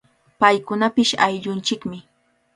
Paykunapish 0.39 1.13
ayllunchikmi. 1.25 1.99